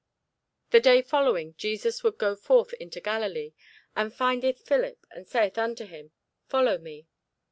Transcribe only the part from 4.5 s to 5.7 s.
Philip, and saith